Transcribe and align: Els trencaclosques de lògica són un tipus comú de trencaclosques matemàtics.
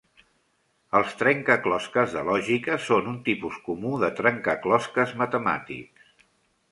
Els 0.99 1.11
trencaclosques 1.17 2.15
de 2.15 2.23
lògica 2.29 2.77
són 2.85 3.11
un 3.13 3.19
tipus 3.27 3.59
comú 3.67 3.91
de 4.05 4.09
trencaclosques 4.21 5.13
matemàtics. 5.23 6.09